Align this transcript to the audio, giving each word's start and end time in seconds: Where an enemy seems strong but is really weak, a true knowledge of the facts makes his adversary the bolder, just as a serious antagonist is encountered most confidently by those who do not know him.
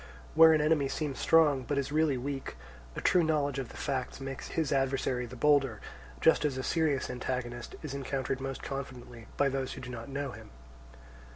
Where 0.33 0.51
an 0.51 0.61
enemy 0.61 0.87
seems 0.87 1.19
strong 1.19 1.61
but 1.61 1.77
is 1.77 1.91
really 1.91 2.17
weak, 2.17 2.55
a 2.95 3.01
true 3.01 3.21
knowledge 3.23 3.59
of 3.59 3.69
the 3.69 3.77
facts 3.77 4.19
makes 4.19 4.47
his 4.47 4.71
adversary 4.73 5.27
the 5.27 5.35
bolder, 5.35 5.79
just 6.21 6.43
as 6.43 6.57
a 6.57 6.63
serious 6.63 7.07
antagonist 7.07 7.75
is 7.83 7.93
encountered 7.93 8.41
most 8.41 8.63
confidently 8.63 9.27
by 9.37 9.47
those 9.49 9.73
who 9.73 9.81
do 9.81 9.91
not 9.91 10.09
know 10.09 10.31
him. 10.31 10.49